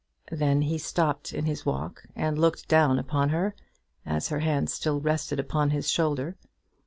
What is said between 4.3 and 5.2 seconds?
hands still